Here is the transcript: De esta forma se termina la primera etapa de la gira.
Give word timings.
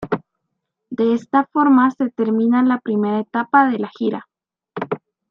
De 0.89 1.13
esta 1.13 1.45
forma 1.53 1.91
se 1.91 2.09
termina 2.09 2.63
la 2.63 2.79
primera 2.79 3.19
etapa 3.19 3.69
de 3.69 3.77
la 3.77 3.89
gira. 3.95 4.27